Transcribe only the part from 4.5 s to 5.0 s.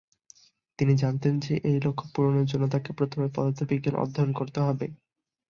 হবে।